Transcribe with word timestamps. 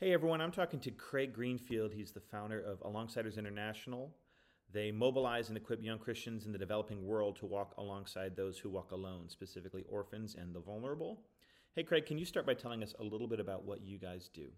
Hey 0.00 0.12
everyone, 0.12 0.40
I'm 0.40 0.50
talking 0.50 0.80
to 0.80 0.90
Craig 0.90 1.32
Greenfield. 1.32 1.92
He's 1.92 2.10
the 2.10 2.20
founder 2.20 2.60
of 2.60 2.80
Alongsiders 2.80 3.38
International. 3.38 4.12
They 4.72 4.90
mobilize 4.90 5.48
and 5.48 5.56
equip 5.56 5.84
young 5.84 6.00
Christians 6.00 6.46
in 6.46 6.52
the 6.52 6.58
developing 6.58 7.06
world 7.06 7.36
to 7.36 7.46
walk 7.46 7.74
alongside 7.78 8.34
those 8.34 8.58
who 8.58 8.70
walk 8.70 8.90
alone, 8.90 9.28
specifically 9.28 9.84
orphans 9.88 10.34
and 10.34 10.52
the 10.52 10.58
vulnerable. 10.58 11.22
Hey 11.76 11.84
Craig, 11.84 12.06
can 12.06 12.18
you 12.18 12.24
start 12.24 12.44
by 12.44 12.54
telling 12.54 12.82
us 12.82 12.92
a 12.98 13.04
little 13.04 13.28
bit 13.28 13.38
about 13.38 13.64
what 13.64 13.82
you 13.82 13.98
guys 13.98 14.28
do? 14.34 14.48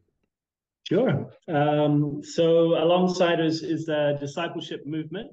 Sure. 0.84 1.30
Um, 1.48 2.22
so, 2.24 2.70
Alongsiders 2.70 3.62
is 3.62 3.90
a 3.90 4.16
discipleship 4.18 4.86
movement. 4.86 5.32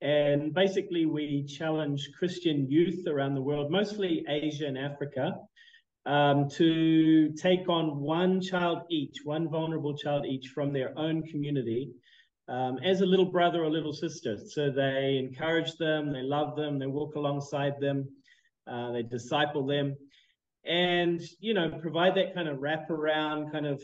And 0.00 0.54
basically, 0.54 1.04
we 1.04 1.44
challenge 1.44 2.12
Christian 2.18 2.70
youth 2.70 3.06
around 3.06 3.34
the 3.34 3.42
world, 3.42 3.70
mostly 3.70 4.24
Asia 4.26 4.66
and 4.66 4.78
Africa, 4.78 5.34
um, 6.08 6.48
to 6.48 7.30
take 7.34 7.68
on 7.68 8.00
one 8.00 8.40
child 8.40 8.78
each, 8.90 9.18
one 9.24 9.48
vulnerable 9.48 9.94
child 9.94 10.24
each 10.24 10.48
from 10.48 10.72
their 10.72 10.98
own 10.98 11.22
community 11.22 11.90
um, 12.48 12.78
as 12.82 13.02
a 13.02 13.06
little 13.06 13.30
brother 13.30 13.62
or 13.62 13.70
little 13.70 13.92
sister. 13.92 14.38
So 14.48 14.70
they 14.70 15.22
encourage 15.22 15.76
them, 15.76 16.10
they 16.10 16.22
love 16.22 16.56
them, 16.56 16.78
they 16.78 16.86
walk 16.86 17.14
alongside 17.14 17.74
them, 17.78 18.08
uh, 18.66 18.90
they 18.92 19.02
disciple 19.02 19.66
them, 19.66 19.96
and 20.64 21.20
you 21.40 21.52
know 21.52 21.70
provide 21.80 22.14
that 22.14 22.34
kind 22.34 22.48
of 22.48 22.58
wraparound 22.58 23.52
kind 23.52 23.66
of 23.66 23.82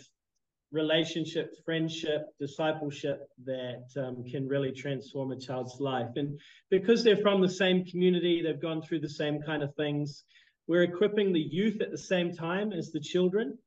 relationship, 0.73 1.53
friendship, 1.65 2.23
discipleship 2.41 3.29
that 3.45 3.85
um, 3.99 4.25
can 4.25 4.49
really 4.49 4.73
transform 4.73 5.31
a 5.31 5.39
child's 5.39 5.79
life. 5.79 6.09
And 6.17 6.41
because 6.71 7.05
they're 7.05 7.19
from 7.19 7.43
the 7.43 7.49
same 7.49 7.85
community, 7.85 8.43
they've 8.43 8.61
gone 8.61 8.83
through 8.83 9.01
the 9.01 9.09
same 9.09 9.41
kind 9.43 9.63
of 9.63 9.75
things. 9.77 10.25
We're 10.67 10.83
equipping 10.83 11.33
the 11.33 11.41
youth 11.41 11.81
at 11.81 11.91
the 11.91 11.99
same 11.99 12.35
time 12.35 12.73
as 12.73 12.91
the 12.91 13.01
children. 13.01 13.59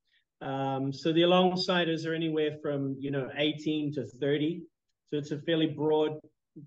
Um, 0.41 0.93
so 0.93 1.11
the 1.11 1.21
alongsiders 1.21 2.05
are 2.05 2.13
anywhere 2.13 2.57
from 2.61 2.95
you 2.99 3.11
know 3.11 3.29
18 3.35 3.93
to 3.95 4.05
30. 4.05 4.61
So 5.09 5.17
it's 5.17 5.31
a 5.31 5.39
fairly 5.39 5.67
broad 5.67 6.19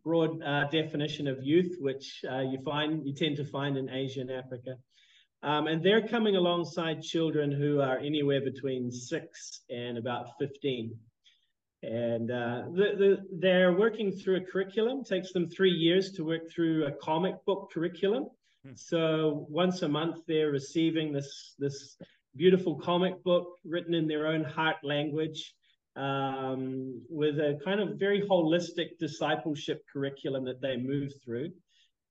broad 0.05 0.43
uh, 0.43 0.69
definition 0.69 1.27
of 1.27 1.43
youth, 1.43 1.77
which 1.81 2.25
uh, 2.31 2.41
you 2.41 2.59
find 2.65 3.07
you 3.07 3.15
tend 3.15 3.37
to 3.37 3.45
find 3.45 3.77
in 3.77 3.91
Asia 3.91 4.21
and 4.21 4.31
Africa. 4.31 4.77
Um, 5.43 5.69
and 5.69 5.83
they're 5.83 6.07
coming 6.07 6.37
alongside 6.37 7.03
children 7.03 7.51
who 7.51 7.81
are 7.81 7.99
anywhere 7.99 8.43
between 8.43 8.91
six 8.91 9.63
and 9.71 9.97
about 9.97 10.39
15. 10.39 10.95
And 11.83 12.31
uh, 12.31 12.65
the, 12.75 12.85
the, 12.99 13.27
they're 13.39 13.73
working 13.73 14.13
through 14.13 14.37
a 14.37 14.41
curriculum. 14.41 15.01
It 15.01 15.07
takes 15.07 15.33
them 15.33 15.49
three 15.49 15.71
years 15.71 16.13
to 16.13 16.25
work 16.25 16.51
through 16.51 16.87
a 16.87 16.93
comic 16.93 17.43
book 17.47 17.71
curriculum. 17.73 18.27
Hmm. 18.65 18.73
So 18.75 19.47
once 19.49 19.83
a 19.83 19.89
month, 19.89 20.19
they're 20.27 20.51
receiving 20.51 21.13
this 21.13 21.55
this 21.59 21.97
beautiful 22.37 22.77
comic 22.77 23.23
book 23.25 23.57
written 23.65 23.95
in 23.95 24.07
their 24.07 24.27
own 24.27 24.45
heart 24.45 24.77
language, 24.85 25.55
um, 25.97 27.03
with 27.09 27.39
a 27.39 27.59
kind 27.65 27.81
of 27.81 27.99
very 27.99 28.23
holistic 28.23 28.99
discipleship 28.99 29.83
curriculum 29.93 30.45
that 30.45 30.61
they 30.61 30.77
move 30.77 31.13
through. 31.25 31.51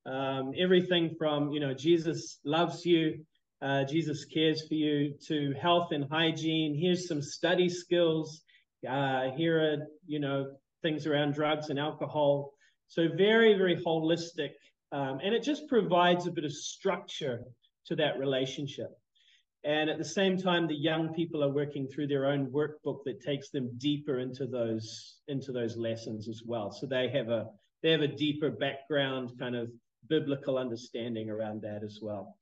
Um, 0.05 0.53
everything 0.57 1.15
from 1.17 1.51
you 1.51 1.59
know 1.59 1.73
Jesus 1.73 2.39
loves 2.43 2.85
you, 2.85 3.25
uh, 3.61 3.83
Jesus 3.83 4.25
cares 4.25 4.67
for 4.67 4.73
you, 4.73 5.13
to 5.27 5.53
health 5.61 5.91
and 5.91 6.05
hygiene. 6.09 6.75
Here's 6.75 7.07
some 7.07 7.21
study 7.21 7.69
skills. 7.69 8.41
Uh, 8.87 9.29
here 9.35 9.59
are 9.61 9.87
you 10.07 10.19
know 10.19 10.47
things 10.81 11.05
around 11.05 11.33
drugs 11.33 11.69
and 11.69 11.79
alcohol. 11.79 12.53
So 12.87 13.07
very 13.15 13.55
very 13.55 13.75
holistic 13.75 14.51
um, 14.91 15.19
and 15.23 15.33
it 15.33 15.43
just 15.43 15.67
provides 15.67 16.27
a 16.27 16.31
bit 16.31 16.45
of 16.45 16.53
structure 16.53 17.43
to 17.85 17.95
that 17.95 18.17
relationship. 18.17 18.89
And 19.63 19.89
at 19.89 19.97
the 19.97 20.05
same 20.05 20.37
time, 20.37 20.67
the 20.67 20.75
young 20.75 21.13
people 21.13 21.43
are 21.43 21.51
working 21.51 21.87
through 21.87 22.07
their 22.07 22.25
own 22.25 22.47
workbook 22.47 23.03
that 23.05 23.21
takes 23.21 23.49
them 23.49 23.69
deeper 23.77 24.19
into 24.19 24.47
those 24.47 25.17
into 25.27 25.51
those 25.51 25.75
lessons 25.75 26.29
as 26.29 26.41
well. 26.45 26.71
So 26.71 26.87
they 26.87 27.09
have 27.09 27.29
a 27.29 27.47
they 27.83 27.91
have 27.91 28.01
a 28.01 28.07
deeper 28.07 28.49
background 28.49 29.31
kind 29.37 29.55
of 29.55 29.69
biblical 30.07 30.57
understanding 30.57 31.29
around 31.29 31.61
that 31.63 31.83
as 31.83 31.99
well. 32.01 32.37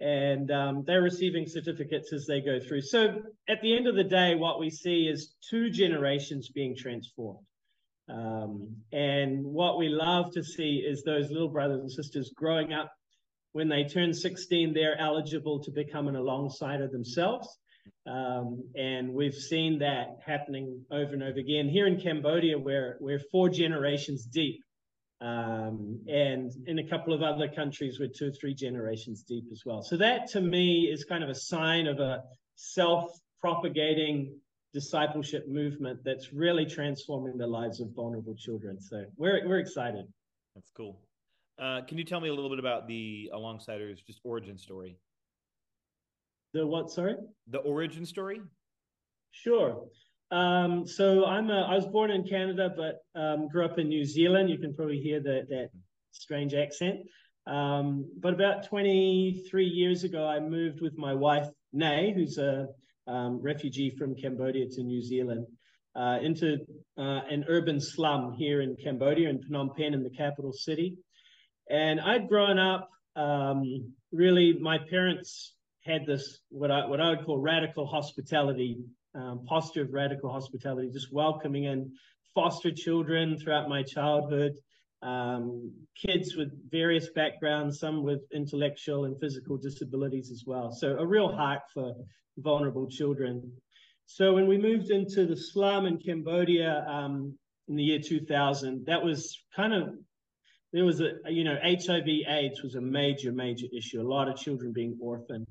And 0.00 0.50
um, 0.50 0.84
they're 0.86 1.02
receiving 1.02 1.46
certificates 1.46 2.12
as 2.12 2.24
they 2.26 2.40
go 2.40 2.58
through. 2.60 2.82
So 2.82 3.20
at 3.48 3.60
the 3.60 3.76
end 3.76 3.86
of 3.86 3.96
the 3.96 4.04
day, 4.04 4.34
what 4.34 4.58
we 4.58 4.70
see 4.70 5.08
is 5.08 5.34
two 5.50 5.70
generations 5.70 6.48
being 6.48 6.74
transformed. 6.74 7.44
Um, 8.10 8.76
and 8.92 9.44
what 9.44 9.78
we 9.78 9.88
love 9.88 10.32
to 10.32 10.42
see 10.42 10.84
is 10.86 11.02
those 11.02 11.30
little 11.30 11.48
brothers 11.48 11.80
and 11.80 11.90
sisters 11.90 12.32
growing 12.34 12.72
up. 12.72 12.92
When 13.52 13.68
they 13.68 13.84
turn 13.84 14.14
16, 14.14 14.74
they're 14.74 14.98
eligible 14.98 15.60
to 15.64 15.70
become 15.70 16.08
an 16.08 16.14
alongsider 16.14 16.90
themselves. 16.90 17.48
Um, 18.06 18.64
and 18.76 19.12
we've 19.12 19.34
seen 19.34 19.78
that 19.80 20.18
happening 20.24 20.84
over 20.90 21.12
and 21.12 21.22
over 21.22 21.38
again. 21.38 21.68
Here 21.68 21.86
in 21.86 22.00
Cambodia, 22.00 22.58
where 22.58 22.96
we're 23.00 23.20
four 23.30 23.48
generations 23.48 24.24
deep. 24.24 24.62
Um, 25.20 26.00
and 26.08 26.50
in 26.66 26.78
a 26.78 26.88
couple 26.88 27.12
of 27.12 27.22
other 27.22 27.48
countries, 27.48 27.98
we're 28.00 28.08
two 28.08 28.28
or 28.28 28.32
three 28.32 28.54
generations 28.54 29.22
deep 29.22 29.44
as 29.52 29.62
well. 29.66 29.82
So 29.82 29.96
that 29.98 30.28
to 30.30 30.40
me 30.40 30.88
is 30.90 31.04
kind 31.04 31.22
of 31.22 31.28
a 31.28 31.34
sign 31.34 31.86
of 31.86 32.00
a 32.00 32.22
self 32.54 33.12
propagating 33.40 34.38
discipleship 34.72 35.48
movement 35.48 36.00
that's 36.04 36.32
really 36.32 36.64
transforming 36.64 37.36
the 37.36 37.46
lives 37.46 37.80
of 37.80 37.88
vulnerable 37.94 38.34
children. 38.36 38.80
So 38.80 39.04
we're 39.16 39.46
we're 39.46 39.58
excited. 39.58 40.06
That's 40.54 40.70
cool. 40.76 41.00
Uh, 41.60 41.82
can 41.82 41.98
you 41.98 42.04
tell 42.04 42.20
me 42.20 42.28
a 42.28 42.34
little 42.34 42.48
bit 42.48 42.58
about 42.58 42.86
the 42.86 43.30
Alongsiders 43.34 44.04
just 44.06 44.20
origin 44.24 44.56
story? 44.56 44.96
The 46.54 46.66
what? 46.66 46.90
Sorry. 46.90 47.16
The 47.48 47.58
origin 47.58 48.06
story. 48.06 48.40
Sure. 49.32 49.84
Um, 50.30 50.86
so 50.86 51.26
I'm 51.26 51.50
a, 51.50 51.62
I 51.62 51.74
was 51.74 51.86
born 51.86 52.10
in 52.10 52.24
Canada, 52.24 52.72
but 52.74 53.20
um, 53.20 53.48
grew 53.48 53.64
up 53.64 53.78
in 53.78 53.88
New 53.88 54.04
Zealand. 54.04 54.48
You 54.48 54.58
can 54.58 54.74
probably 54.74 55.00
hear 55.00 55.20
that 55.20 55.48
that 55.48 55.70
strange 56.12 56.54
accent. 56.54 57.00
Um, 57.46 58.10
but 58.18 58.32
about 58.32 58.68
23 58.68 59.64
years 59.64 60.04
ago, 60.04 60.26
I 60.26 60.38
moved 60.40 60.80
with 60.80 60.96
my 60.96 61.14
wife 61.14 61.48
Nay, 61.72 62.12
who's 62.14 62.38
a 62.38 62.68
um, 63.10 63.40
refugee 63.42 63.90
from 63.98 64.14
Cambodia 64.14 64.66
to 64.68 64.82
New 64.82 65.02
Zealand, 65.02 65.46
uh, 65.96 66.18
into 66.22 66.58
uh, 66.96 67.20
an 67.30 67.44
urban 67.48 67.80
slum 67.80 68.32
here 68.38 68.60
in 68.60 68.76
Cambodia, 68.76 69.28
in 69.28 69.40
Phnom 69.40 69.76
Penh, 69.76 69.94
in 69.94 70.02
the 70.02 70.10
capital 70.10 70.52
city. 70.52 70.96
And 71.68 72.00
I'd 72.00 72.28
grown 72.28 72.58
up, 72.58 72.88
um, 73.16 73.92
really, 74.12 74.54
my 74.60 74.78
parents 74.88 75.54
had 75.84 76.06
this, 76.06 76.40
what 76.50 76.70
I, 76.70 76.86
what 76.86 77.00
I 77.00 77.10
would 77.10 77.24
call 77.24 77.38
radical 77.38 77.86
hospitality, 77.86 78.78
um, 79.14 79.44
posture 79.46 79.82
of 79.82 79.92
radical 79.92 80.30
hospitality, 80.32 80.90
just 80.92 81.12
welcoming 81.12 81.64
in 81.64 81.92
foster 82.34 82.70
children 82.70 83.38
throughout 83.38 83.68
my 83.68 83.82
childhood, 83.82 84.52
um, 85.02 85.72
kids 85.96 86.36
with 86.36 86.50
various 86.70 87.08
backgrounds, 87.10 87.80
some 87.80 88.02
with 88.02 88.20
intellectual 88.32 89.04
and 89.06 89.18
physical 89.18 89.56
disabilities 89.56 90.30
as 90.30 90.44
well. 90.46 90.70
So 90.72 90.98
a 90.98 91.06
real 91.06 91.32
heart 91.32 91.62
for 91.72 91.94
vulnerable 92.38 92.88
children. 92.88 93.50
So 94.06 94.34
when 94.34 94.46
we 94.46 94.58
moved 94.58 94.90
into 94.90 95.26
the 95.26 95.36
slum 95.36 95.86
in 95.86 95.98
Cambodia 95.98 96.84
um, 96.88 97.38
in 97.68 97.76
the 97.76 97.82
year 97.82 98.00
2000, 98.00 98.84
that 98.86 99.02
was 99.02 99.38
kind 99.54 99.72
of 99.72 99.94
there 100.72 100.84
was 100.84 101.00
a 101.00 101.12
you 101.28 101.44
know 101.44 101.56
HIV 101.62 102.06
AIDS 102.28 102.62
was 102.62 102.74
a 102.74 102.80
major 102.80 103.32
major 103.32 103.66
issue. 103.76 104.00
A 104.00 104.06
lot 104.06 104.28
of 104.28 104.36
children 104.36 104.72
being 104.72 104.96
orphaned, 105.00 105.46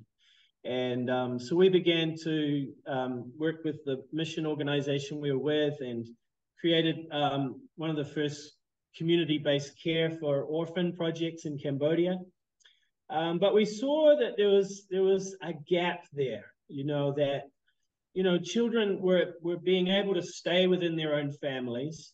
and 0.63 1.09
um, 1.09 1.39
so 1.39 1.55
we 1.55 1.69
began 1.69 2.15
to 2.23 2.71
um, 2.87 3.31
work 3.37 3.63
with 3.65 3.83
the 3.85 4.03
mission 4.13 4.45
organization 4.45 5.19
we 5.19 5.31
were 5.31 5.39
with 5.39 5.75
and 5.81 6.07
created 6.59 7.05
um, 7.11 7.61
one 7.75 7.89
of 7.89 7.95
the 7.95 8.05
first 8.05 8.58
community-based 8.97 9.73
care 9.81 10.11
for 10.19 10.43
orphan 10.43 10.93
projects 10.95 11.45
in 11.45 11.57
Cambodia. 11.57 12.17
Um, 13.09 13.39
but 13.39 13.53
we 13.53 13.65
saw 13.65 14.15
that 14.19 14.37
there 14.37 14.49
was 14.49 14.85
there 14.89 15.03
was 15.03 15.35
a 15.41 15.53
gap 15.53 16.05
there 16.13 16.45
you 16.69 16.85
know, 16.85 17.11
that, 17.13 17.49
you 18.13 18.23
know, 18.23 18.37
children 18.37 19.01
were, 19.01 19.33
were 19.41 19.57
being 19.57 19.89
able 19.89 20.13
to 20.13 20.21
stay 20.21 20.67
within 20.67 20.95
their 20.95 21.15
own 21.15 21.31
families, 21.33 22.13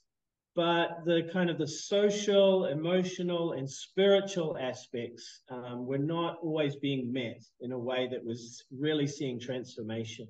but 0.56 1.04
the 1.06 1.30
kind 1.32 1.50
of 1.50 1.58
the 1.58 1.68
social, 1.68 2.66
emotional, 2.66 3.52
and 3.52 3.70
spiritual 3.70 4.58
aspects 4.60 5.42
um, 5.52 5.86
were 5.86 5.98
not 5.98 6.38
always 6.42 6.78
being 6.78 7.12
met 7.12 7.44
in 7.60 7.74
a 7.74 7.78
way 7.78 8.08
that 8.10 8.26
was 8.26 8.64
really 8.72 9.08
seeing 9.08 9.40
transformation. 9.40 10.28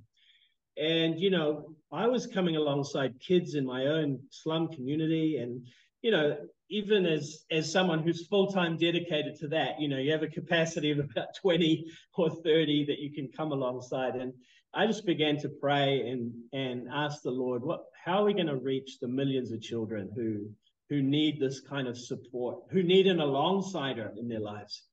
And, 0.77 1.19
you 1.19 1.29
know, 1.29 1.75
I 1.91 2.07
was 2.07 2.27
coming 2.27 2.57
alongside 2.57 3.13
kids 3.25 3.55
in 3.55 3.65
my 3.65 3.85
own 3.85 4.19
slum 4.31 4.67
community 4.69 5.37
and, 5.37 5.65
you 6.05 6.11
know, 6.11 6.37
even 6.69 7.07
as 7.07 7.45
as 7.49 7.71
someone 7.71 8.03
who's 8.03 8.27
full 8.27 8.51
time 8.51 8.77
dedicated 8.77 9.39
to 9.39 9.47
that, 9.47 9.81
you 9.81 9.87
know, 9.87 9.97
you 9.97 10.11
have 10.11 10.21
a 10.21 10.27
capacity 10.27 10.91
of 10.91 10.99
about 10.99 11.33
twenty 11.41 11.87
or 12.15 12.29
thirty 12.29 12.85
that 12.85 12.99
you 12.99 13.11
can 13.11 13.27
come 13.35 13.51
alongside. 13.51 14.13
And 14.13 14.31
I 14.71 14.85
just 14.85 15.07
began 15.07 15.37
to 15.39 15.49
pray 15.49 16.07
and 16.07 16.31
and 16.53 16.87
ask 16.93 17.23
the 17.23 17.31
Lord, 17.31 17.63
what, 17.63 17.85
how 18.05 18.21
are 18.21 18.25
we 18.25 18.35
going 18.35 18.53
to 18.55 18.55
reach 18.55 18.99
the 18.99 19.07
millions 19.07 19.51
of 19.51 19.63
children 19.63 20.11
who 20.15 20.47
who 20.91 21.01
need 21.01 21.39
this 21.39 21.59
kind 21.59 21.87
of 21.87 21.97
support, 21.97 22.59
who 22.69 22.83
need 22.83 23.07
an 23.07 23.17
alongsider 23.17 24.15
in 24.15 24.27
their 24.27 24.41
lives? 24.41 24.83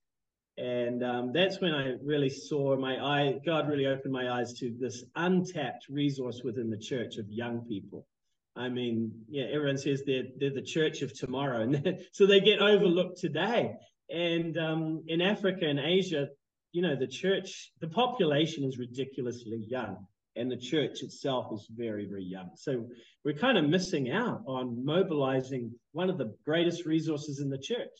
And 0.57 1.05
um, 1.05 1.33
that's 1.35 1.61
when 1.61 1.75
I 1.75 1.97
really 2.03 2.31
saw 2.31 2.75
my 2.79 2.97
eye, 2.97 3.39
God 3.45 3.69
really 3.69 3.87
opened 3.87 4.15
my 4.15 4.31
eyes 4.31 4.55
to 4.61 4.75
this 4.81 5.05
untapped 5.15 5.91
resource 5.91 6.41
within 6.43 6.71
the 6.71 6.79
church 6.79 7.19
of 7.19 7.29
young 7.29 7.67
people. 7.67 8.07
I 8.55 8.69
mean, 8.69 9.13
yeah, 9.29 9.45
everyone 9.53 9.79
says 9.79 10.03
they're, 10.07 10.25
they're 10.39 10.53
the 10.53 10.63
church 10.63 11.03
of 11.03 11.19
tomorrow. 11.19 11.63
And 11.63 11.99
so 12.13 12.27
they 12.27 12.41
get 12.41 12.61
overlooked 12.61 13.19
today. 13.19 13.73
And 14.11 14.59
um, 14.59 15.05
in 15.07 15.21
Africa 15.21 15.67
and 15.67 15.81
Asia, 15.81 16.29
you 16.73 16.83
know, 16.83 16.97
the 16.97 17.07
church, 17.07 17.73
the 17.81 17.89
population 17.89 18.65
is 18.65 18.79
ridiculously 18.79 19.65
young 19.69 20.07
and 20.37 20.51
the 20.51 20.57
church 20.57 21.03
itself 21.03 21.53
is 21.53 21.67
very, 21.71 22.07
very 22.07 22.25
young. 22.25 22.51
So 22.57 22.87
we're 23.25 23.35
kind 23.35 23.59
of 23.59 23.69
missing 23.69 24.11
out 24.11 24.43
on 24.47 24.85
mobilizing 24.85 25.71
one 25.93 26.09
of 26.09 26.19
the 26.19 26.35
greatest 26.45 26.87
resources 26.87 27.41
in 27.41 27.51
the 27.51 27.59
church. 27.59 27.91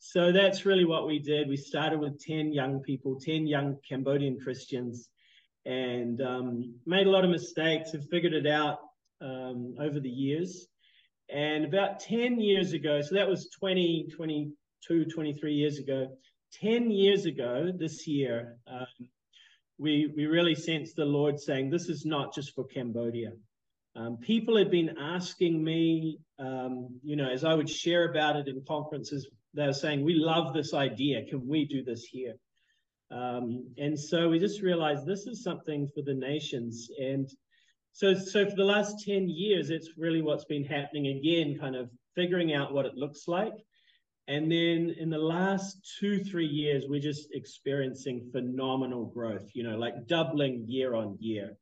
So 0.00 0.32
that's 0.32 0.64
really 0.64 0.84
what 0.84 1.06
we 1.06 1.18
did. 1.18 1.48
We 1.48 1.56
started 1.56 2.00
with 2.00 2.18
10 2.20 2.52
young 2.52 2.80
people, 2.80 3.20
10 3.20 3.46
young 3.46 3.76
Cambodian 3.88 4.38
Christians, 4.40 5.10
and 5.66 6.20
um, 6.22 6.74
made 6.86 7.06
a 7.06 7.10
lot 7.10 7.24
of 7.24 7.30
mistakes 7.30 7.92
and 7.92 8.02
figured 8.08 8.32
it 8.32 8.46
out 8.46 8.78
um, 9.20 9.74
over 9.80 10.00
the 10.00 10.10
years. 10.10 10.66
And 11.28 11.64
about 11.64 12.00
10 12.00 12.40
years 12.40 12.72
ago, 12.72 13.00
so 13.02 13.14
that 13.14 13.28
was 13.28 13.48
20, 13.58 14.08
22, 14.14 15.04
23 15.04 15.54
years 15.54 15.78
ago, 15.78 16.08
10 16.60 16.90
years 16.90 17.26
ago 17.26 17.70
this 17.76 18.06
year, 18.06 18.56
um, 18.66 18.86
we, 19.78 20.12
we 20.16 20.26
really 20.26 20.54
sensed 20.54 20.96
the 20.96 21.04
Lord 21.04 21.38
saying, 21.38 21.70
This 21.70 21.88
is 21.88 22.04
not 22.04 22.34
just 22.34 22.54
for 22.54 22.64
Cambodia. 22.64 23.32
Um, 23.96 24.18
people 24.18 24.56
had 24.56 24.70
been 24.70 24.96
asking 25.00 25.62
me, 25.62 26.18
um, 26.38 27.00
you 27.02 27.16
know, 27.16 27.28
as 27.28 27.44
I 27.44 27.54
would 27.54 27.68
share 27.68 28.10
about 28.10 28.36
it 28.36 28.48
in 28.48 28.62
conferences, 28.66 29.28
they 29.54 29.66
were 29.66 29.72
saying, 29.72 30.04
We 30.04 30.14
love 30.14 30.52
this 30.52 30.74
idea. 30.74 31.24
Can 31.24 31.46
we 31.46 31.64
do 31.64 31.82
this 31.82 32.04
here? 32.04 32.34
Um, 33.10 33.66
and 33.78 33.98
so 33.98 34.28
we 34.28 34.38
just 34.38 34.62
realized 34.62 35.06
this 35.06 35.26
is 35.26 35.42
something 35.42 35.88
for 35.94 36.02
the 36.02 36.14
nations. 36.14 36.88
And 37.00 37.28
so, 37.92 38.14
so 38.14 38.48
for 38.48 38.56
the 38.56 38.64
last 38.64 39.04
10 39.04 39.28
years, 39.28 39.70
it's 39.70 39.90
really 39.96 40.22
what's 40.22 40.44
been 40.44 40.64
happening 40.64 41.08
again, 41.18 41.58
kind 41.58 41.76
of 41.76 41.90
figuring 42.14 42.54
out 42.54 42.72
what 42.72 42.86
it 42.86 42.94
looks 42.94 43.28
like. 43.28 43.54
And 44.28 44.50
then 44.50 44.94
in 44.98 45.10
the 45.10 45.18
last 45.18 45.96
two, 45.98 46.22
three 46.22 46.46
years, 46.46 46.84
we're 46.88 47.00
just 47.00 47.28
experiencing 47.32 48.28
phenomenal 48.30 49.06
growth, 49.06 49.50
you 49.54 49.64
know, 49.64 49.76
like 49.76 50.06
doubling 50.06 50.64
year 50.68 50.94
on 50.94 51.16
year. 51.18 51.56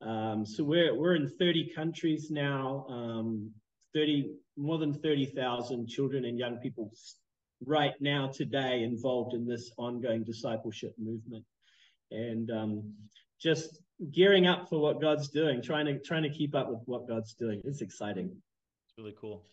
Um, 0.00 0.46
so 0.46 0.64
we're 0.64 0.94
we're 0.94 1.16
in 1.16 1.28
30 1.28 1.72
countries 1.74 2.30
now, 2.30 2.86
um, 2.88 3.50
30 3.94 4.32
more 4.56 4.78
than 4.78 4.94
30,000 4.94 5.86
children 5.88 6.24
and 6.24 6.38
young 6.38 6.56
people 6.58 6.90
right 7.64 7.94
now 8.00 8.28
today 8.28 8.82
involved 8.82 9.34
in 9.34 9.46
this 9.46 9.70
ongoing 9.78 10.24
discipleship 10.24 10.94
movement, 10.98 11.44
and 12.10 12.50
um, 12.50 12.92
just 13.44 13.80
gearing 14.10 14.46
up 14.46 14.68
for 14.68 14.80
what 14.80 15.00
God's 15.00 15.28
doing, 15.28 15.62
trying 15.62 15.86
to 15.86 15.98
trying 16.00 16.24
to 16.24 16.30
keep 16.30 16.54
up 16.54 16.68
with 16.68 16.80
what 16.86 17.06
God's 17.06 17.34
doing. 17.34 17.60
It's 17.64 17.82
exciting. 17.82 18.26
It's 18.26 18.98
really 18.98 19.14
cool. 19.20 19.44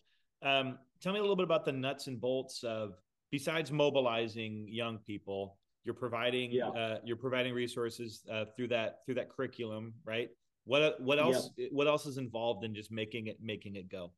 Um, 0.42 0.78
tell 1.00 1.12
me 1.12 1.18
a 1.18 1.22
little 1.22 1.36
bit 1.36 1.44
about 1.44 1.64
the 1.64 1.72
nuts 1.72 2.08
and 2.08 2.20
bolts 2.20 2.64
of 2.64 2.94
besides 3.30 3.70
mobilizing 3.70 4.66
young 4.68 4.98
people 4.98 5.58
you're 5.84 5.94
providing 5.94 6.50
yeah. 6.52 6.68
uh, 6.68 6.98
you're 7.04 7.16
providing 7.16 7.54
resources 7.54 8.22
uh, 8.30 8.44
through 8.56 8.68
that 8.68 8.98
through 9.04 9.14
that 9.14 9.28
curriculum 9.30 9.92
right 10.04 10.30
what 10.64 11.00
what 11.00 11.18
else 11.18 11.50
yeah. 11.56 11.68
what 11.72 11.86
else 11.86 12.06
is 12.06 12.18
involved 12.18 12.64
in 12.64 12.74
just 12.74 12.92
making 12.92 13.26
it 13.26 13.38
making 13.42 13.76
it 13.76 13.88
go? 13.88 14.12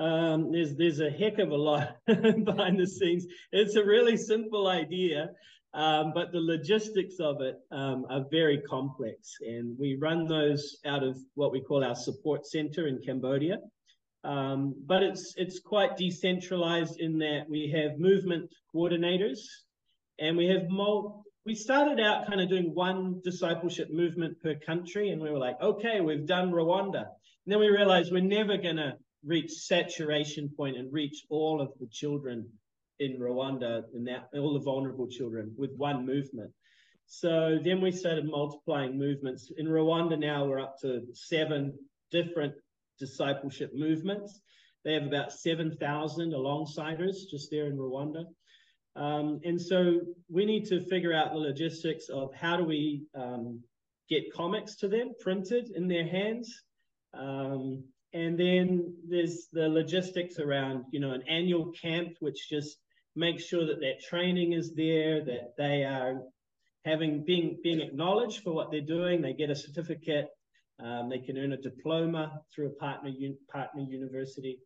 Um, 0.00 0.52
there's 0.52 0.74
there's 0.76 1.00
a 1.00 1.10
heck 1.10 1.38
of 1.38 1.50
a 1.50 1.56
lot 1.56 1.96
behind 2.06 2.78
the 2.78 2.86
scenes. 2.86 3.26
It's 3.52 3.76
a 3.76 3.84
really 3.84 4.16
simple 4.16 4.68
idea, 4.68 5.30
um, 5.74 6.12
but 6.14 6.32
the 6.32 6.40
logistics 6.40 7.20
of 7.20 7.40
it 7.42 7.56
um, 7.70 8.06
are 8.08 8.24
very 8.30 8.60
complex, 8.62 9.36
and 9.40 9.76
we 9.78 9.96
run 9.96 10.26
those 10.26 10.78
out 10.86 11.02
of 11.02 11.18
what 11.34 11.52
we 11.52 11.60
call 11.60 11.84
our 11.84 11.94
support 11.94 12.46
center 12.46 12.86
in 12.88 13.00
Cambodia. 13.04 13.58
Um, 14.24 14.74
but 14.86 15.02
it's 15.02 15.34
it's 15.36 15.60
quite 15.60 15.96
decentralized 15.96 16.98
in 17.00 17.18
that 17.18 17.44
we 17.48 17.70
have 17.70 17.98
movement 17.98 18.50
coordinators, 18.74 19.40
and 20.18 20.36
we 20.36 20.46
have 20.46 20.68
mul- 20.68 21.24
we 21.44 21.54
started 21.54 22.00
out 22.00 22.26
kind 22.26 22.40
of 22.40 22.48
doing 22.48 22.74
one 22.74 23.20
discipleship 23.22 23.90
movement 23.90 24.40
per 24.42 24.54
country, 24.54 25.10
and 25.10 25.20
we 25.20 25.30
were 25.30 25.38
like, 25.38 25.60
okay, 25.60 26.00
we've 26.00 26.26
done 26.26 26.50
Rwanda. 26.50 27.04
And 27.04 27.52
then 27.52 27.60
we 27.60 27.68
realized 27.68 28.12
we're 28.12 28.20
never 28.20 28.56
going 28.56 28.76
to 28.76 28.96
reach 29.24 29.52
saturation 29.52 30.50
point 30.56 30.76
and 30.76 30.92
reach 30.92 31.24
all 31.30 31.60
of 31.60 31.72
the 31.80 31.86
children 31.86 32.50
in 33.00 33.18
Rwanda 33.18 33.84
and 33.94 34.06
that 34.08 34.28
all 34.34 34.54
the 34.54 34.60
vulnerable 34.60 35.08
children 35.08 35.54
with 35.56 35.70
one 35.76 36.04
movement. 36.04 36.52
So 37.06 37.58
then 37.64 37.80
we 37.80 37.90
started 37.90 38.26
multiplying 38.26 38.98
movements. 38.98 39.50
In 39.56 39.66
Rwanda 39.66 40.18
now 40.18 40.44
we're 40.44 40.60
up 40.60 40.78
to 40.82 41.02
seven 41.14 41.72
different 42.10 42.54
discipleship 42.98 43.72
movements. 43.74 44.40
They 44.84 44.94
have 44.94 45.04
about 45.04 45.32
7,000 45.32 46.32
alongsiders 46.32 47.28
just 47.30 47.50
there 47.50 47.66
in 47.66 47.76
Rwanda. 47.76 48.24
Um, 48.96 49.40
and 49.44 49.60
so 49.60 50.00
we 50.28 50.44
need 50.44 50.66
to 50.66 50.80
figure 50.80 51.14
out 51.14 51.32
the 51.32 51.38
logistics 51.38 52.08
of 52.08 52.34
how 52.34 52.56
do 52.56 52.64
we 52.64 53.04
um, 53.14 53.62
get 54.08 54.32
comics 54.32 54.76
to 54.76 54.88
them 54.88 55.12
printed 55.20 55.70
in 55.74 55.88
their 55.88 56.06
hands. 56.06 56.62
Um, 57.14 57.84
and 58.12 58.38
then 58.38 58.94
there's 59.08 59.48
the 59.52 59.68
logistics 59.68 60.38
around, 60.38 60.84
you 60.90 61.00
know, 61.00 61.12
an 61.12 61.22
annual 61.28 61.72
camp, 61.72 62.14
which 62.20 62.48
just 62.48 62.78
makes 63.16 63.44
sure 63.44 63.66
that 63.66 63.80
that 63.80 64.00
training 64.08 64.52
is 64.52 64.74
there, 64.74 65.24
that 65.24 65.54
they 65.56 65.84
are 65.84 66.22
having 66.84 67.24
being 67.24 67.58
being 67.62 67.80
acknowledged 67.80 68.42
for 68.42 68.52
what 68.52 68.70
they're 68.70 68.80
doing. 68.80 69.20
They 69.20 69.32
get 69.32 69.50
a 69.50 69.56
certificate. 69.56 70.28
Um, 70.80 71.08
they 71.08 71.18
can 71.18 71.36
earn 71.36 71.52
a 71.52 71.56
diploma 71.56 72.40
through 72.54 72.68
a 72.68 72.74
partner 72.74 73.10
partner 73.50 73.82
university. 73.82 74.58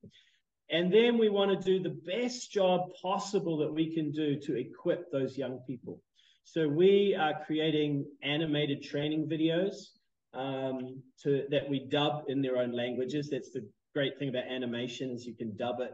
And 0.70 0.92
then 0.92 1.18
we 1.18 1.28
want 1.28 1.50
to 1.50 1.64
do 1.64 1.82
the 1.82 1.96
best 2.06 2.50
job 2.50 2.88
possible 3.00 3.58
that 3.58 3.72
we 3.72 3.94
can 3.94 4.10
do 4.10 4.38
to 4.40 4.56
equip 4.56 5.10
those 5.10 5.36
young 5.36 5.58
people. 5.66 6.00
So 6.44 6.66
we 6.68 7.14
are 7.18 7.44
creating 7.44 8.06
animated 8.22 8.82
training 8.82 9.28
videos 9.28 9.74
um, 10.34 11.02
to, 11.22 11.44
that 11.50 11.68
we 11.68 11.86
dub 11.90 12.24
in 12.28 12.40
their 12.42 12.56
own 12.56 12.72
languages. 12.72 13.28
That's 13.30 13.50
the 13.50 13.68
great 13.94 14.18
thing 14.18 14.30
about 14.30 14.44
animation 14.44 15.10
is 15.10 15.26
you 15.26 15.34
can 15.34 15.56
dub 15.56 15.80
it 15.80 15.92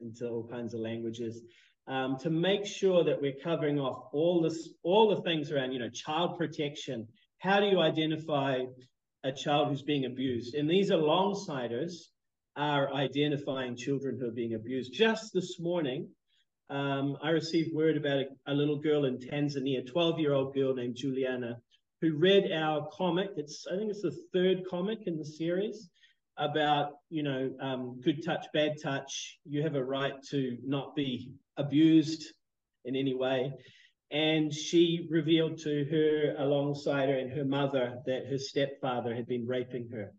into 0.00 0.28
all 0.28 0.46
kinds 0.48 0.74
of 0.74 0.80
languages. 0.80 1.42
Um, 1.88 2.18
to 2.20 2.30
make 2.30 2.66
sure 2.66 3.02
that 3.04 3.20
we're 3.20 3.40
covering 3.42 3.80
off 3.80 4.10
all 4.12 4.42
this, 4.42 4.68
all 4.84 5.14
the 5.14 5.22
things 5.22 5.50
around, 5.50 5.72
you 5.72 5.80
know, 5.80 5.88
child 5.88 6.38
protection. 6.38 7.08
How 7.38 7.58
do 7.58 7.66
you 7.66 7.80
identify 7.80 8.60
a 9.24 9.32
child 9.32 9.68
who's 9.68 9.82
being 9.82 10.04
abused? 10.04 10.54
And 10.54 10.70
these 10.70 10.90
are 10.90 10.98
long-siders 10.98 12.10
are 12.56 12.92
identifying 12.92 13.76
children 13.76 14.18
who 14.20 14.28
are 14.28 14.32
being 14.32 14.54
abused. 14.54 14.92
Just 14.92 15.32
this 15.32 15.58
morning, 15.58 16.08
um, 16.68 17.16
I 17.22 17.30
received 17.30 17.74
word 17.74 17.96
about 17.96 18.18
a, 18.18 18.26
a 18.46 18.54
little 18.54 18.78
girl 18.78 19.04
in 19.04 19.18
Tanzania, 19.18 19.84
12 19.90 20.20
year 20.20 20.32
old 20.32 20.54
girl 20.54 20.74
named 20.74 20.96
Juliana, 20.96 21.58
who 22.00 22.16
read 22.16 22.52
our 22.52 22.88
comic. 22.92 23.30
It's, 23.36 23.66
I 23.70 23.76
think 23.76 23.90
it's 23.90 24.02
the 24.02 24.16
third 24.32 24.62
comic 24.70 25.00
in 25.06 25.16
the 25.16 25.24
series 25.24 25.90
about, 26.40 26.92
you 27.10 27.22
know, 27.22 27.52
um, 27.60 28.00
good 28.02 28.24
touch, 28.24 28.46
bad 28.52 28.76
touch. 28.82 29.38
You 29.44 29.62
have 29.62 29.74
a 29.74 29.84
right 29.84 30.14
to 30.30 30.56
not 30.64 30.96
be 30.96 31.30
abused 31.56 32.24
in 32.84 32.96
any 32.96 33.14
way. 33.14 33.52
And 34.10 34.52
she 34.52 35.06
revealed 35.08 35.58
to 35.58 35.84
her 35.84 36.42
alongsider 36.42 37.20
and 37.20 37.30
her 37.32 37.44
mother 37.44 37.98
that 38.06 38.26
her 38.26 38.38
stepfather 38.38 39.14
had 39.14 39.28
been 39.28 39.46
raping 39.46 39.88
her. 39.90 40.12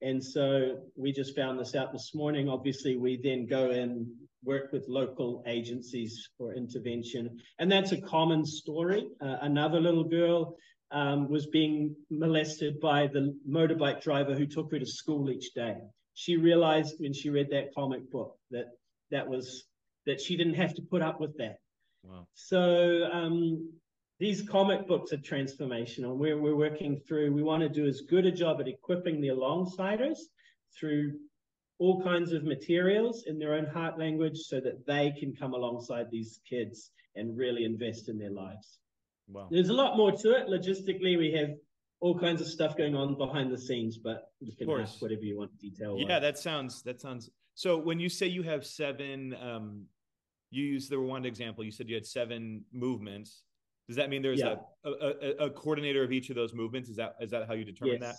And 0.00 0.22
so 0.24 0.78
we 0.96 1.12
just 1.12 1.36
found 1.36 1.58
this 1.58 1.74
out 1.74 1.92
this 1.92 2.14
morning. 2.14 2.48
Obviously, 2.48 2.96
we 2.96 3.20
then 3.22 3.46
go 3.46 3.70
and 3.70 4.06
work 4.44 4.72
with 4.72 4.86
local 4.88 5.42
agencies 5.46 6.28
for 6.38 6.54
intervention. 6.54 7.38
And 7.58 7.70
that's 7.70 7.92
a 7.92 8.00
common 8.00 8.44
story. 8.46 9.08
Uh, 9.20 9.36
another 9.42 9.80
little 9.80 10.04
girl 10.04 10.56
um, 10.90 11.28
was 11.28 11.46
being 11.46 11.94
molested 12.10 12.80
by 12.80 13.06
the 13.06 13.36
motorbike 13.48 14.02
driver 14.02 14.34
who 14.34 14.46
took 14.46 14.70
her 14.72 14.78
to 14.78 14.86
school 14.86 15.30
each 15.30 15.52
day. 15.54 15.76
She 16.14 16.36
realized 16.36 16.96
when 16.98 17.12
she 17.12 17.30
read 17.30 17.50
that 17.50 17.74
comic 17.74 18.10
book 18.10 18.36
that 18.50 18.66
that 19.10 19.28
was 19.28 19.64
that 20.06 20.20
she 20.20 20.36
didn't 20.36 20.54
have 20.54 20.74
to 20.74 20.82
put 20.82 21.02
up 21.02 21.20
with 21.20 21.36
that. 21.38 21.58
Wow. 22.02 22.26
So 22.34 23.08
um, 23.12 23.68
these 24.18 24.42
comic 24.42 24.88
books 24.88 25.12
are 25.12 25.18
transformational. 25.18 26.16
We're, 26.16 26.40
we're 26.40 26.56
working 26.56 27.00
through, 27.06 27.32
we 27.32 27.42
want 27.42 27.62
to 27.62 27.68
do 27.68 27.86
as 27.86 28.00
good 28.00 28.26
a 28.26 28.32
job 28.32 28.60
at 28.60 28.68
equipping 28.68 29.20
the 29.20 29.28
alongsiders 29.28 30.18
through 30.78 31.18
all 31.78 32.02
kinds 32.02 32.32
of 32.32 32.42
materials 32.42 33.24
in 33.26 33.38
their 33.38 33.54
own 33.54 33.66
heart 33.66 33.98
language 33.98 34.38
so 34.38 34.60
that 34.60 34.84
they 34.86 35.14
can 35.18 35.36
come 35.36 35.54
alongside 35.54 36.10
these 36.10 36.40
kids 36.48 36.90
and 37.14 37.36
really 37.36 37.64
invest 37.64 38.08
in 38.08 38.18
their 38.18 38.30
lives. 38.30 38.78
Wow. 39.28 39.48
There's 39.50 39.68
a 39.68 39.74
lot 39.74 39.96
more 39.96 40.12
to 40.12 40.32
it. 40.32 40.48
Logistically, 40.48 41.18
we 41.18 41.32
have 41.32 41.50
all 42.00 42.18
kinds 42.18 42.40
of 42.40 42.46
stuff 42.46 42.76
going 42.76 42.94
on 42.94 43.16
behind 43.16 43.52
the 43.52 43.58
scenes, 43.58 43.98
but 43.98 44.30
you 44.40 44.54
can 44.56 44.70
ask 44.70 45.02
whatever 45.02 45.22
you 45.22 45.36
want 45.36 45.56
detail. 45.58 45.96
Yeah, 45.98 46.18
that 46.20 46.38
sounds 46.38 46.82
that 46.82 47.00
sounds 47.00 47.30
so 47.54 47.76
when 47.76 47.98
you 47.98 48.08
say 48.08 48.26
you 48.26 48.42
have 48.44 48.64
seven 48.64 49.34
um 49.42 49.86
you 50.50 50.64
use 50.64 50.88
the 50.88 50.96
Rwanda 50.96 51.26
example. 51.26 51.64
You 51.64 51.70
said 51.70 51.88
you 51.88 51.94
had 51.94 52.06
seven 52.06 52.64
movements. 52.72 53.42
Does 53.86 53.96
that 53.96 54.10
mean 54.10 54.22
there's 54.22 54.40
Yeah. 54.40 54.56
a, 54.84 54.90
a, 54.90 55.30
a, 55.46 55.50
coordinator 55.50 56.02
of 56.02 56.12
each 56.12 56.30
of 56.30 56.36
those 56.36 56.54
movements? 56.54 56.88
Is 56.88 56.96
that 56.96 57.16
is 57.20 57.30
that 57.30 57.46
how 57.46 57.54
you 57.54 57.64
determine 57.64 58.00
that? 58.00 58.16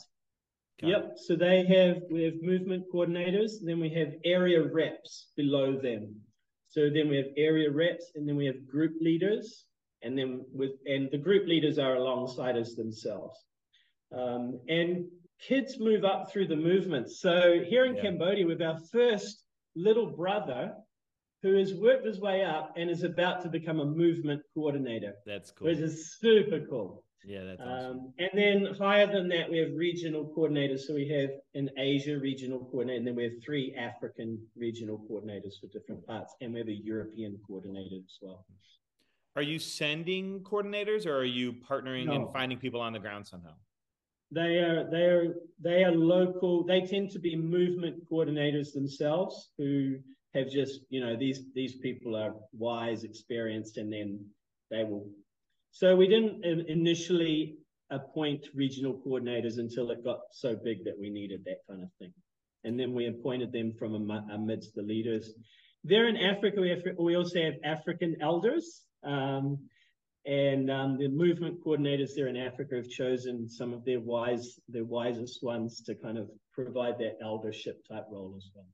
Got 0.81 0.87
it. 0.87 0.91
Yep. 0.91 1.17
So 1.17 1.35
they 1.35 1.65
have 1.65 2.03
we 2.09 2.23
have 2.23 2.41
movement 2.41 2.85
coordinators, 2.93 3.53
then 3.61 3.79
we 3.79 3.89
have 3.89 4.13
area 4.25 4.61
reps 4.63 5.31
below 5.35 5.79
them. 5.79 6.15
So 6.69 6.89
then 6.89 7.09
we 7.09 7.17
have 7.17 7.27
area 7.35 7.71
reps, 7.71 8.11
and 8.15 8.27
then 8.27 8.35
we 8.35 8.45
have 8.45 8.67
group 8.67 8.93
leaders, 9.01 9.65
and 10.01 10.17
then 10.17 10.45
with 10.53 10.71
and 10.85 11.09
the 11.11 11.17
group 11.17 11.47
leaders 11.47 11.77
are 11.77 11.95
alongsiders 11.95 12.75
themselves. 12.75 13.37
Um, 14.15 14.59
and 14.67 15.05
kids 15.39 15.79
move 15.79 16.03
up 16.03 16.31
through 16.31 16.47
the 16.47 16.55
movements. 16.55 17.19
So 17.21 17.63
here 17.63 17.85
in 17.85 17.95
Yeah. 17.95 18.01
Cambodia, 18.03 18.45
with 18.45 18.61
our 18.61 18.79
first 18.91 19.43
little 19.75 20.07
brother, 20.07 20.73
who 21.41 21.55
has 21.55 21.73
worked 21.73 22.05
his 22.05 22.19
way 22.19 22.43
up 22.43 22.73
and 22.75 22.89
is 22.89 23.03
about 23.03 23.41
to 23.43 23.49
become 23.49 23.79
a 23.79 23.85
movement 23.85 24.41
coordinator, 24.53 25.13
That's 25.25 25.51
cool. 25.51 25.67
which 25.67 25.77
is 25.77 26.17
super 26.17 26.65
cool. 26.69 27.03
Yeah, 27.25 27.43
that's 27.43 27.61
awesome. 27.61 27.91
Um, 27.99 28.13
and 28.17 28.29
then 28.33 28.73
higher 28.75 29.05
than 29.07 29.27
that, 29.29 29.49
we 29.49 29.57
have 29.59 29.73
regional 29.73 30.33
coordinators. 30.35 30.81
So 30.81 30.93
we 30.93 31.07
have 31.09 31.29
an 31.53 31.69
Asia 31.77 32.17
regional 32.17 32.59
coordinator, 32.59 32.97
and 32.97 33.07
then 33.07 33.15
we 33.15 33.23
have 33.23 33.33
three 33.43 33.75
African 33.75 34.39
regional 34.55 34.97
coordinators 35.09 35.59
for 35.59 35.67
different 35.67 36.05
parts, 36.07 36.33
and 36.41 36.53
we 36.53 36.59
have 36.59 36.69
a 36.69 36.73
European 36.73 37.37
coordinator 37.45 37.97
as 37.97 38.17
well. 38.21 38.45
Are 39.39 39.51
you 39.53 39.57
sending 39.57 40.41
coordinators, 40.41 41.05
or 41.05 41.15
are 41.15 41.23
you 41.23 41.53
partnering 41.53 42.07
No. 42.07 42.11
and 42.15 42.33
finding 42.33 42.57
people 42.57 42.81
on 42.81 42.91
the 42.91 42.99
ground 42.99 43.25
somehow? 43.25 43.53
They 44.31 44.57
are 44.57 44.83
they 44.91 45.05
are 45.05 45.33
they 45.61 45.85
are 45.85 45.93
local. 45.93 46.65
They 46.65 46.81
tend 46.81 47.11
to 47.11 47.19
be 47.19 47.37
movement 47.37 48.03
coordinators 48.11 48.73
themselves 48.73 49.51
who 49.57 49.99
have 50.33 50.49
just 50.49 50.81
you 50.89 50.99
know 50.99 51.15
these 51.15 51.39
these 51.55 51.77
people 51.77 52.17
are 52.17 52.35
wise, 52.51 53.05
experienced, 53.05 53.77
and 53.77 53.93
then 53.93 54.25
they 54.71 54.83
will. 54.83 55.07
So 55.71 55.95
we 55.95 56.09
didn't 56.09 56.43
initially 56.43 57.59
appoint 57.91 58.49
regional 58.53 59.01
coordinators 59.05 59.57
until 59.57 59.89
it 59.91 60.03
got 60.03 60.19
so 60.31 60.53
big 60.53 60.83
that 60.83 60.99
we 60.99 61.09
needed 61.09 61.45
that 61.45 61.59
kind 61.69 61.81
of 61.81 61.89
thing, 61.97 62.11
and 62.65 62.77
then 62.77 62.93
we 62.93 63.05
appointed 63.07 63.53
them 63.53 63.71
from 63.79 64.11
amidst 64.33 64.75
the 64.75 64.81
leaders. 64.81 65.33
There 65.85 66.09
in 66.09 66.17
Africa, 66.17 66.59
we 66.59 66.71
have 66.71 66.83
we 66.99 67.15
also 67.15 67.41
have 67.41 67.53
African 67.63 68.17
elders. 68.19 68.83
Um, 69.03 69.59
and 70.25 70.69
um, 70.69 70.97
the 70.97 71.07
movement 71.07 71.63
coordinators 71.63 72.11
there 72.15 72.27
in 72.27 72.37
Africa 72.37 72.75
have 72.75 72.89
chosen 72.89 73.49
some 73.49 73.73
of 73.73 73.85
their 73.85 73.99
wise, 73.99 74.59
their 74.67 74.83
wisest 74.83 75.41
ones 75.41 75.81
to 75.81 75.95
kind 75.95 76.17
of 76.17 76.29
provide 76.53 76.99
that 76.99 77.17
eldership 77.21 77.87
type 77.87 78.05
role 78.11 78.33
as 78.37 78.49
well. 78.53 78.67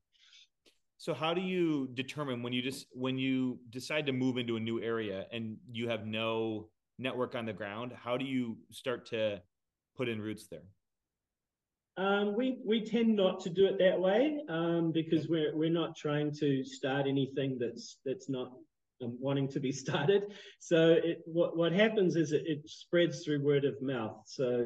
So 0.98 1.14
how 1.14 1.34
do 1.34 1.42
you 1.42 1.90
determine 1.94 2.42
when 2.42 2.52
you 2.52 2.62
just 2.62 2.88
when 2.94 3.18
you 3.18 3.60
decide 3.70 4.06
to 4.08 4.12
move 4.12 4.38
into 4.38 4.56
a 4.56 4.60
new 4.60 4.82
area 4.82 5.28
and 5.32 5.58
you 5.72 5.88
have 5.88 6.08
no 6.08 6.70
network 6.98 7.36
on 7.36 7.46
the 7.46 7.54
ground? 7.54 7.94
How 7.96 8.18
do 8.18 8.26
you 8.26 8.58
start 8.72 9.06
to 9.08 9.42
put 9.96 10.10
in 10.10 10.20
roots 10.20 10.48
there? 10.48 10.64
Um, 11.98 12.36
we 12.36 12.58
we 12.66 12.84
tend 12.84 13.16
not 13.16 13.40
to 13.42 13.50
do 13.50 13.68
it 13.68 13.78
that 13.80 14.00
way 14.00 14.42
um, 14.50 14.92
because 14.92 15.28
we're 15.28 15.56
we're 15.56 15.70
not 15.70 15.96
trying 15.96 16.34
to 16.40 16.64
start 16.66 17.08
anything 17.08 17.58
that's 17.60 17.98
that's 18.06 18.28
not 18.28 18.52
um, 19.04 19.18
wanting 19.20 19.48
to 19.50 19.60
be 19.60 19.72
started. 19.72 20.24
So 20.60 20.98
it 21.04 21.22
what 21.26 21.58
what 21.58 21.72
happens 21.72 22.16
is 22.16 22.32
it, 22.32 22.44
it 22.46 22.70
spreads 22.70 23.24
through 23.24 23.44
word 23.44 23.66
of 23.66 23.82
mouth. 23.82 24.22
So 24.26 24.66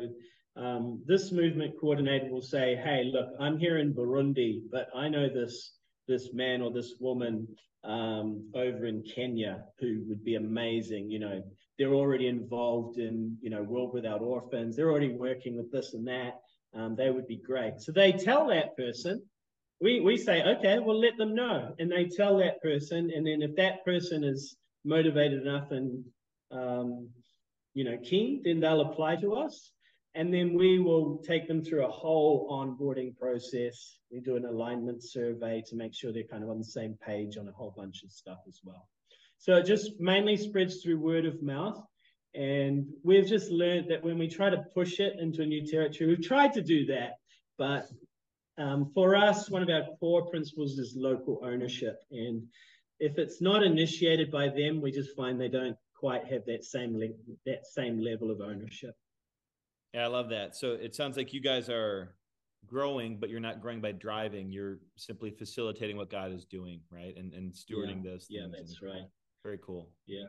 um, 0.55 1.01
this 1.05 1.31
movement 1.31 1.75
coordinator 1.79 2.29
will 2.29 2.41
say, 2.41 2.75
"Hey, 2.75 3.09
look, 3.11 3.29
I'm 3.39 3.57
here 3.57 3.77
in 3.77 3.93
Burundi, 3.93 4.61
but 4.71 4.89
I 4.95 5.09
know 5.09 5.29
this 5.29 5.73
this 6.07 6.33
man 6.33 6.61
or 6.61 6.71
this 6.71 6.95
woman 6.99 7.47
um, 7.83 8.49
over 8.55 8.85
in 8.85 9.03
Kenya 9.03 9.63
who 9.79 10.03
would 10.07 10.23
be 10.23 10.35
amazing. 10.35 11.09
You 11.09 11.19
know, 11.19 11.43
they're 11.77 11.93
already 11.93 12.27
involved 12.27 12.97
in 12.97 13.37
you 13.41 13.49
know 13.49 13.63
World 13.63 13.93
Without 13.93 14.21
Orphans. 14.21 14.75
They're 14.75 14.91
already 14.91 15.13
working 15.13 15.55
with 15.57 15.71
this 15.71 15.93
and 15.93 16.07
that." 16.07 16.39
um, 16.73 16.95
they 16.95 17.09
would 17.09 17.27
be 17.27 17.37
great. 17.37 17.79
So 17.79 17.91
they 17.91 18.11
tell 18.11 18.47
that 18.47 18.75
person, 18.77 19.23
we, 19.81 20.01
we 20.01 20.17
say, 20.17 20.43
okay, 20.43 20.79
well, 20.79 20.99
let 20.99 21.17
them 21.17 21.33
know. 21.33 21.73
And 21.79 21.91
they 21.91 22.05
tell 22.05 22.37
that 22.37 22.61
person. 22.61 23.11
And 23.15 23.25
then 23.25 23.41
if 23.41 23.55
that 23.55 23.85
person 23.85 24.23
is 24.23 24.55
motivated 24.83 25.41
enough 25.41 25.71
and, 25.71 26.03
um, 26.51 27.09
you 27.73 27.83
know, 27.83 27.97
keen, 28.03 28.41
then 28.43 28.59
they'll 28.59 28.81
apply 28.81 29.17
to 29.17 29.35
us. 29.35 29.71
And 30.15 30.33
then 30.33 30.55
we 30.55 30.79
will 30.79 31.19
take 31.25 31.47
them 31.47 31.63
through 31.63 31.85
a 31.85 31.91
whole 31.91 32.49
onboarding 32.49 33.15
process. 33.17 33.99
We 34.11 34.19
do 34.19 34.35
an 34.35 34.45
alignment 34.45 35.03
survey 35.03 35.63
to 35.67 35.75
make 35.75 35.93
sure 35.93 36.11
they're 36.11 36.23
kind 36.23 36.43
of 36.43 36.49
on 36.49 36.57
the 36.57 36.63
same 36.63 36.97
page 37.05 37.37
on 37.37 37.47
a 37.47 37.51
whole 37.51 37.73
bunch 37.77 38.03
of 38.03 38.11
stuff 38.11 38.39
as 38.47 38.59
well. 38.63 38.87
So 39.37 39.55
it 39.55 39.65
just 39.65 39.91
mainly 39.99 40.35
spreads 40.35 40.81
through 40.81 40.99
word 40.99 41.25
of 41.25 41.41
mouth. 41.41 41.81
And 42.35 42.87
we've 43.03 43.25
just 43.25 43.49
learned 43.49 43.89
that 43.89 44.03
when 44.03 44.17
we 44.17 44.27
try 44.27 44.49
to 44.49 44.65
push 44.73 44.99
it 44.99 45.13
into 45.19 45.41
a 45.41 45.45
new 45.45 45.65
territory, 45.65 46.09
we've 46.09 46.27
tried 46.27 46.53
to 46.53 46.61
do 46.61 46.85
that. 46.87 47.13
But 47.57 47.87
um, 48.59 48.91
for 48.93 49.15
us, 49.15 49.49
one 49.49 49.63
of 49.63 49.69
our 49.69 49.83
core 49.99 50.25
principles 50.29 50.77
is 50.77 50.93
local 50.95 51.41
ownership. 51.43 52.01
And 52.11 52.43
if 52.99 53.17
it's 53.17 53.41
not 53.41 53.63
initiated 53.63 54.29
by 54.31 54.49
them, 54.49 54.81
we 54.81 54.91
just 54.91 55.15
find 55.15 55.39
they 55.39 55.47
don't 55.47 55.77
quite 55.95 56.25
have 56.27 56.45
that 56.45 56.63
same 56.63 56.97
le- 56.97 57.35
that 57.45 57.65
same 57.65 57.99
level 57.99 58.29
of 58.31 58.41
ownership. 58.41 58.95
Yeah, 59.93 60.03
I 60.03 60.07
love 60.07 60.29
that. 60.29 60.55
So 60.55 60.73
it 60.73 60.93
sounds 60.93 61.17
like 61.17 61.33
you 61.33 61.41
guys 61.41 61.69
are 61.69 62.15
growing, 62.67 63.17
but 63.17 63.29
you're 63.29 63.39
not 63.39 63.61
growing 63.61 63.81
by 63.81 63.93
driving. 63.93 64.51
You're 64.51 64.79
simply 64.97 65.31
facilitating 65.31 65.97
what 65.97 66.09
God 66.11 66.31
is 66.33 66.45
doing, 66.45 66.81
right? 66.91 67.15
And 67.17 67.33
and 67.33 67.53
stewarding 67.53 68.03
those. 68.03 68.27
Yeah, 68.29 68.47
that's 68.51 68.81
right. 68.81 69.07
Very 69.43 69.59
cool. 69.65 69.89
Yeah. 70.05 70.25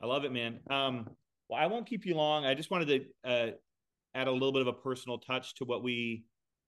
I 0.00 0.06
love 0.06 0.24
it, 0.24 0.32
man. 0.32 0.60
Um, 0.70 1.10
well, 1.48 1.60
I 1.60 1.66
won't 1.66 1.86
keep 1.86 2.06
you 2.06 2.14
long. 2.14 2.44
I 2.44 2.54
just 2.54 2.70
wanted 2.70 2.88
to 3.24 3.30
uh, 3.30 3.50
add 4.14 4.28
a 4.28 4.32
little 4.32 4.52
bit 4.52 4.62
of 4.62 4.68
a 4.68 4.72
personal 4.72 5.18
touch 5.18 5.54
to 5.56 5.64
what 5.64 5.82
we 5.82 6.24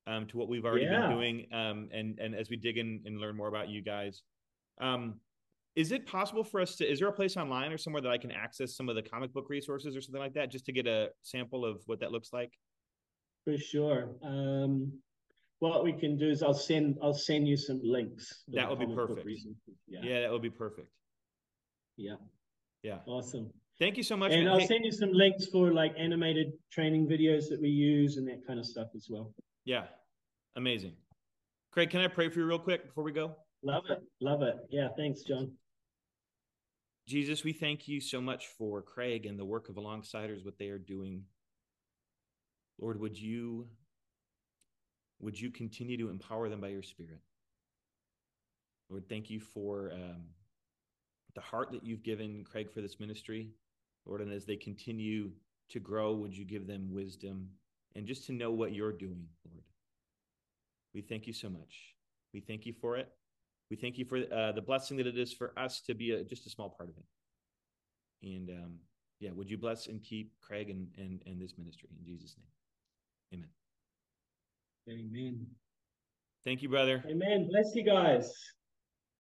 um, 0.08 0.26
to 0.26 0.36
what 0.38 0.48
we've 0.48 0.64
already 0.64 0.86
Yeah. 0.86 1.08
been 1.08 1.16
doing, 1.16 1.52
um, 1.52 1.88
and 1.92 2.18
and 2.18 2.34
as 2.34 2.48
we 2.50 2.56
dig 2.56 2.78
in 2.78 3.02
and 3.04 3.20
learn 3.20 3.36
more 3.36 3.48
about 3.48 3.68
you 3.68 3.82
guys, 3.82 4.22
um, 4.80 5.20
is 5.76 5.92
it 5.92 6.06
possible 6.06 6.42
for 6.42 6.60
us 6.60 6.76
to? 6.76 6.90
Is 6.90 6.98
there 6.98 7.08
a 7.08 7.12
place 7.12 7.36
online 7.36 7.70
or 7.72 7.78
somewhere 7.78 8.02
that 8.02 8.10
I 8.10 8.18
can 8.18 8.30
access 8.32 8.74
some 8.74 8.88
of 8.88 8.96
the 8.96 9.02
comic 9.02 9.32
book 9.32 9.48
resources 9.50 9.94
or 9.96 10.00
something 10.00 10.20
like 10.20 10.34
that, 10.34 10.50
just 10.50 10.64
to 10.66 10.72
get 10.72 10.86
a 10.86 11.10
sample 11.22 11.64
of 11.64 11.82
what 11.86 12.00
that 12.00 12.10
looks 12.10 12.32
like? 12.32 12.52
For 13.44 13.56
sure. 13.58 14.16
Um, 14.22 14.92
what 15.60 15.84
we 15.84 15.92
can 15.92 16.16
do 16.16 16.28
is 16.30 16.42
I'll 16.42 16.54
send 16.54 16.98
I'll 17.02 17.14
send 17.14 17.46
you 17.46 17.56
some 17.56 17.80
links. 17.82 18.44
That 18.48 18.68
would 18.68 18.78
be 18.78 18.86
perfect. 18.94 19.28
Yeah. 19.86 20.00
Yeah, 20.02 20.20
that 20.22 20.32
would 20.32 20.42
be 20.42 20.50
perfect. 20.50 20.88
Yeah. 21.96 22.16
Yeah. 22.82 23.00
Awesome. 23.06 23.52
Thank 23.78 23.96
you 23.96 24.02
so 24.02 24.16
much. 24.16 24.32
And 24.32 24.44
man. 24.44 24.52
I'll 24.52 24.58
Hey- 24.60 24.66
send 24.66 24.84
you 24.84 24.90
some 24.92 25.12
links 25.12 25.46
for 25.46 25.72
like 25.72 25.94
animated 25.96 26.52
training 26.72 27.06
videos 27.08 27.48
that 27.48 27.60
we 27.60 27.68
use 27.68 28.16
and 28.16 28.26
that 28.28 28.44
kind 28.46 28.58
of 28.58 28.66
stuff 28.66 28.88
as 28.94 29.08
well. 29.10 29.32
Yeah, 29.68 29.84
amazing. 30.56 30.94
Craig, 31.72 31.90
can 31.90 32.00
I 32.00 32.06
pray 32.06 32.30
for 32.30 32.38
you 32.38 32.46
real 32.46 32.58
quick 32.58 32.87
before 32.87 33.04
we 33.04 33.12
go? 33.12 33.37
Love 33.62 33.84
it. 33.90 34.02
Love 34.22 34.40
it. 34.40 34.56
Yeah. 34.70 34.88
Thanks, 34.96 35.20
John. 35.25 35.52
Jesus, 37.06 37.44
we 37.44 37.52
thank 37.52 37.87
you 37.87 38.00
so 38.00 38.18
much 38.18 38.46
for 38.56 38.80
Craig 38.80 39.26
and 39.26 39.38
the 39.38 39.44
work 39.44 39.68
of 39.68 39.75
Alongsiders, 39.75 40.42
what 40.42 40.56
they 40.58 40.68
are 40.68 40.78
doing. 40.78 41.22
Lord, 42.80 42.98
would 42.98 43.18
you 43.18 43.66
would 45.20 45.38
you 45.38 45.50
continue 45.50 45.98
to 45.98 46.08
empower 46.08 46.48
them 46.48 46.62
by 46.62 46.68
your 46.68 46.82
Spirit? 46.82 47.20
Lord, 48.88 49.06
thank 49.06 49.28
you 49.28 49.38
for 49.38 49.92
um, 49.92 50.22
the 51.34 51.42
heart 51.42 51.72
that 51.72 51.84
you've 51.84 52.02
given 52.02 52.42
Craig 52.42 52.72
for 52.72 52.80
this 52.80 52.98
ministry, 52.98 53.50
Lord. 54.06 54.22
And 54.22 54.32
as 54.32 54.46
they 54.46 54.56
continue 54.56 55.32
to 55.68 55.78
grow, 55.78 56.14
would 56.14 56.34
you 56.34 56.46
give 56.46 56.66
them 56.66 56.90
wisdom 56.90 57.50
and 57.95 58.07
just 58.07 58.26
to 58.26 58.33
know 58.33 58.50
what 58.50 58.73
you're 58.75 58.92
doing, 58.92 59.26
Lord? 59.45 59.64
We 60.95 61.02
thank 61.02 61.26
you 61.26 61.33
so 61.33 61.49
much. 61.49 61.95
We 62.33 62.40
thank 62.40 62.66
you 62.66 62.73
for 62.73 62.97
it. 62.97 63.09
We 63.71 63.76
thank 63.76 63.99
you 63.99 64.04
for 64.04 64.18
uh, 64.33 64.52
the 64.52 64.62
blessing 64.62 64.97
that 64.97 65.07
it 65.07 65.18
is 65.18 65.33
for 65.33 65.52
us 65.59 65.80
to 65.83 65.95
be 65.95 66.12
a, 66.12 66.25
just 66.25 66.47
a 66.47 66.50
small 66.50 66.71
part 66.71 66.88
of 66.88 66.97
it. 66.97 67.04
And 68.23 68.50
um, 68.50 68.75
yeah, 69.21 69.30
would 69.33 69.50
you 69.50 69.59
bless 69.59 69.87
and 69.87 70.02
keep 70.02 70.33
Craig 70.40 70.71
and, 70.71 70.88
and, 70.97 71.23
and 71.26 71.40
this 71.40 71.54
ministry 71.59 71.88
in 71.99 72.04
Jesus' 72.04 72.37
name? 73.33 73.45
Amen. 74.88 75.11
Amen. 75.11 75.47
Thank 76.45 76.62
you, 76.62 76.68
brother. 76.68 77.04
Amen. 77.07 77.49
Bless 77.50 77.75
you 77.75 77.85
guys. 77.85 78.33